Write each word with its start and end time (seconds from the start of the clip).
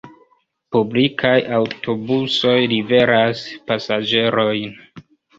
Publikaj 0.75 1.33
aŭtobusoj 1.57 2.55
liveras 2.71 3.43
la 3.51 3.59
pasaĝerojn. 3.69 4.73